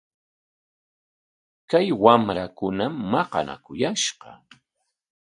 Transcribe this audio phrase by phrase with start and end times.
[1.69, 4.29] Kay wamrakunam maqanakuyashqa.